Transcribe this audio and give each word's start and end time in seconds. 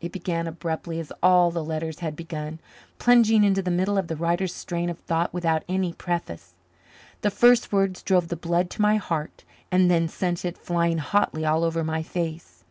It 0.00 0.12
began 0.12 0.46
abruptly 0.46 1.00
as 1.00 1.10
all 1.20 1.50
the 1.50 1.64
letters 1.64 1.98
had 1.98 2.14
begun, 2.14 2.60
plunging 3.00 3.42
into 3.42 3.60
the 3.60 3.72
middle 3.72 3.98
of 3.98 4.06
the 4.06 4.14
writer's 4.14 4.54
strain 4.54 4.88
of 4.88 5.00
thought 5.00 5.34
without 5.34 5.64
any 5.68 5.92
preface. 5.92 6.54
The 7.22 7.30
first 7.32 7.72
words 7.72 8.00
drove 8.00 8.28
the 8.28 8.36
blood 8.36 8.70
to 8.70 8.82
my 8.82 8.98
heart 8.98 9.42
and 9.72 9.90
then 9.90 10.06
sent 10.06 10.44
it 10.44 10.56
flying 10.56 10.98
hotly 10.98 11.44
all 11.44 11.64
over 11.64 11.82
my 11.82 12.04
face. 12.04 12.62